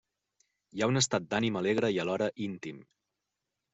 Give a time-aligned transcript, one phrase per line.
[0.77, 2.85] Hi ha un estat d'ànim alegre i alhora íntim.